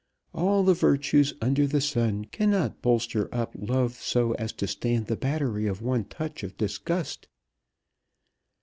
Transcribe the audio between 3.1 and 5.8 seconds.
up love so as to stand the battery